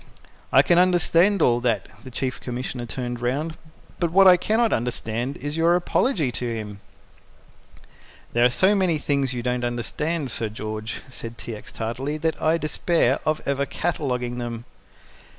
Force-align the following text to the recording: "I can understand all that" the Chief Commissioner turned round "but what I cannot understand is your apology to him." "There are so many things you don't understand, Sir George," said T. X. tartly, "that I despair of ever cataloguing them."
"I 0.51 0.63
can 0.63 0.79
understand 0.79 1.43
all 1.43 1.59
that" 1.59 1.87
the 2.03 2.09
Chief 2.09 2.41
Commissioner 2.41 2.87
turned 2.87 3.21
round 3.21 3.55
"but 3.99 4.11
what 4.11 4.27
I 4.27 4.35
cannot 4.35 4.73
understand 4.73 5.37
is 5.37 5.57
your 5.57 5.75
apology 5.75 6.31
to 6.31 6.55
him." 6.55 6.79
"There 8.33 8.43
are 8.43 8.49
so 8.49 8.73
many 8.73 8.97
things 8.97 9.35
you 9.35 9.43
don't 9.43 9.63
understand, 9.63 10.31
Sir 10.31 10.49
George," 10.49 11.01
said 11.07 11.37
T. 11.37 11.55
X. 11.55 11.71
tartly, 11.71 12.17
"that 12.17 12.41
I 12.41 12.57
despair 12.57 13.19
of 13.27 13.41
ever 13.45 13.67
cataloguing 13.67 14.39
them." 14.39 14.65